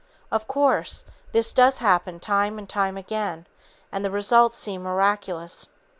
Of 0.31 0.47
course, 0.47 1.05
this 1.31 1.53
does 1.53 1.77
happen 1.77 2.19
time 2.19 2.57
and 2.57 2.67
time 2.67 2.97
again, 2.97 3.45
and 3.91 4.03
the 4.03 4.09
results 4.09 4.57
seem 4.57 4.81
miraculous. 4.81 5.69